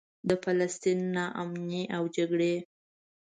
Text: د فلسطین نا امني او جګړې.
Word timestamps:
د 0.27 0.29
فلسطین 0.43 0.99
نا 1.15 1.25
امني 1.41 1.83
او 1.95 2.03
جګړې. 2.15 2.55